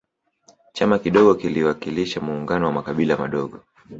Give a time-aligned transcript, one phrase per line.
[0.73, 3.63] chama kidogo kiliwakilisha muungano wa makabila madogo